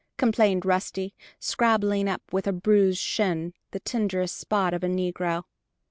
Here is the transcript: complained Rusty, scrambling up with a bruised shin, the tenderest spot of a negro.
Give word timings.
complained 0.17 0.65
Rusty, 0.65 1.13
scrambling 1.39 2.09
up 2.09 2.23
with 2.33 2.47
a 2.47 2.51
bruised 2.51 2.97
shin, 2.99 3.53
the 3.69 3.79
tenderest 3.79 4.35
spot 4.35 4.73
of 4.73 4.83
a 4.83 4.87
negro. 4.87 5.43